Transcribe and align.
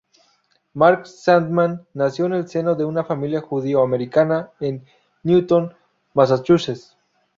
Mark 0.73 1.05
Sandman 1.05 1.85
nació 1.93 2.25
en 2.25 2.33
el 2.33 2.49
seno 2.49 2.73
de 2.73 2.85
una 2.85 3.03
familia 3.03 3.39
judío-americana 3.39 4.49
en 4.59 4.83
Newton, 5.21 5.75
Massachusetts. 6.15 6.97